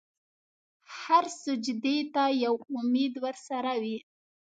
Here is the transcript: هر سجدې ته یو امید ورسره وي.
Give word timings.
هر 0.99 1.23
سجدې 1.43 1.97
ته 2.13 2.23
یو 2.43 2.55
امید 2.79 3.13
ورسره 3.25 3.73
وي. 3.81 3.97